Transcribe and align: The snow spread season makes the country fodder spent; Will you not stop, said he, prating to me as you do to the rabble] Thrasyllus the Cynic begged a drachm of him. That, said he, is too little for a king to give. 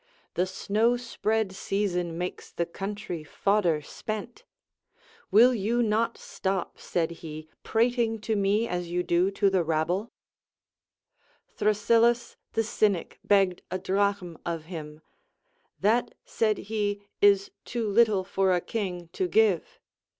The 0.33 0.47
snow 0.47 0.97
spread 0.97 1.51
season 1.51 2.17
makes 2.17 2.51
the 2.51 2.65
country 2.65 3.23
fodder 3.23 3.83
spent; 3.83 4.43
Will 5.29 5.53
you 5.53 5.83
not 5.83 6.17
stop, 6.17 6.79
said 6.79 7.11
he, 7.21 7.47
prating 7.61 8.19
to 8.21 8.35
me 8.35 8.67
as 8.67 8.87
you 8.89 9.03
do 9.03 9.29
to 9.29 9.51
the 9.51 9.63
rabble] 9.63 10.11
Thrasyllus 11.55 12.35
the 12.53 12.63
Cynic 12.63 13.19
begged 13.23 13.61
a 13.69 13.77
drachm 13.77 14.39
of 14.43 14.65
him. 14.65 15.01
That, 15.79 16.15
said 16.25 16.57
he, 16.71 17.03
is 17.21 17.51
too 17.63 17.87
little 17.87 18.23
for 18.23 18.53
a 18.55 18.59
king 18.59 19.07
to 19.13 19.27
give. 19.27 19.79